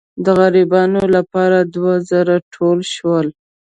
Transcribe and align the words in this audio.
د 0.23 0.25
غریبانو 0.39 1.01
لپاره 1.15 1.57
دوه 1.75 1.93
زره 2.09 2.35
ټول 2.53 2.77
شول. 2.95 3.27